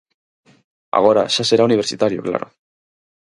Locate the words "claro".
2.27-2.47